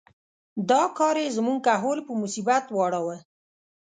[0.69, 3.17] دا کار یې زموږ کهول په مصیبت واړاوه.